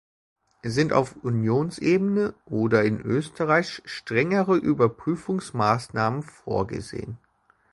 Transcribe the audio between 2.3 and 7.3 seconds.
oder in Österreich strengere Überprüfungsmaßnahmen vorgesehen?